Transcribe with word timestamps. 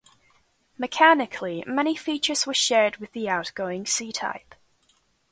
Mechanically, 0.79 1.63
many 1.67 1.95
features 1.95 2.47
were 2.47 2.55
shared 2.55 2.97
with 2.97 3.11
the 3.11 3.29
outgoing 3.29 3.85
C-Type. 3.85 4.55